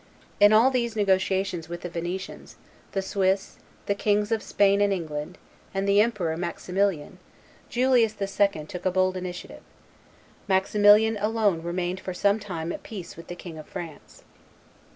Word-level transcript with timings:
In 0.39 0.51
all 0.51 0.71
these 0.71 0.95
negotiations 0.95 1.69
with 1.69 1.81
the 1.81 1.87
Venetians, 1.89 2.55
the 2.93 3.03
Swiss, 3.03 3.57
the 3.85 3.93
Kings 3.93 4.31
of 4.31 4.41
Spain 4.41 4.81
and 4.81 4.91
England, 4.91 5.37
and 5.75 5.87
the 5.87 6.01
Emperor 6.01 6.35
Maximilian, 6.35 7.19
Julius 7.69 8.15
II. 8.19 8.65
took 8.65 8.83
a 8.87 8.89
bold 8.89 9.15
initiative. 9.15 9.61
Maximilian 10.47 11.17
alone 11.17 11.61
remained 11.61 11.99
for 11.99 12.15
some 12.15 12.39
time 12.39 12.71
at 12.71 12.81
peace 12.81 13.15
with 13.15 13.27
the 13.27 13.35
King 13.35 13.59
of 13.59 13.67
France. 13.69 14.23